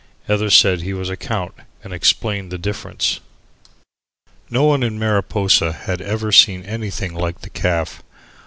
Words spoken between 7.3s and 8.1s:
the caff.